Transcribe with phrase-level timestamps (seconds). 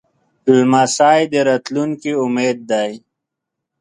[0.53, 2.91] لمسی د راتلونکي امید دی.